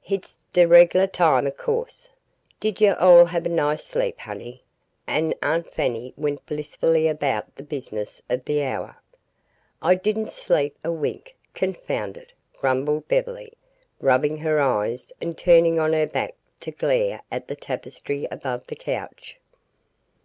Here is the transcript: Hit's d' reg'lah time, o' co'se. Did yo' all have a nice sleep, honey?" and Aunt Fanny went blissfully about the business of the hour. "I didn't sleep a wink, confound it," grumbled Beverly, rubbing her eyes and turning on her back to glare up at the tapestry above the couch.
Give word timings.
Hit's 0.00 0.38
d' 0.52 0.58
reg'lah 0.58 1.08
time, 1.08 1.44
o' 1.44 1.50
co'se. 1.50 2.08
Did 2.60 2.80
yo' 2.80 2.92
all 3.00 3.24
have 3.24 3.46
a 3.46 3.48
nice 3.48 3.82
sleep, 3.84 4.16
honey?" 4.20 4.62
and 5.08 5.34
Aunt 5.42 5.68
Fanny 5.68 6.14
went 6.16 6.46
blissfully 6.46 7.08
about 7.08 7.56
the 7.56 7.64
business 7.64 8.22
of 8.30 8.44
the 8.44 8.62
hour. 8.62 8.98
"I 9.82 9.96
didn't 9.96 10.30
sleep 10.30 10.78
a 10.84 10.92
wink, 10.92 11.34
confound 11.52 12.16
it," 12.16 12.32
grumbled 12.56 13.08
Beverly, 13.08 13.54
rubbing 14.00 14.36
her 14.36 14.60
eyes 14.60 15.12
and 15.20 15.36
turning 15.36 15.80
on 15.80 15.94
her 15.94 16.06
back 16.06 16.36
to 16.60 16.70
glare 16.70 17.16
up 17.16 17.22
at 17.32 17.48
the 17.48 17.56
tapestry 17.56 18.28
above 18.30 18.68
the 18.68 18.76
couch. 18.76 19.36